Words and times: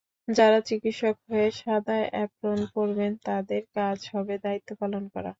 যাঁরা 0.27 0.59
চিকিৎসক 0.69 1.15
হয়ে 1.27 1.47
সাদা 1.59 1.97
অ্যাপ্রোন 2.09 2.59
পরবেন, 2.73 3.11
তাঁদের 3.25 3.61
কাজ 3.75 3.99
হবে 4.13 4.33
দায়িত্ব 4.45 4.69
পালন 4.81 5.03
করা। 5.13 5.29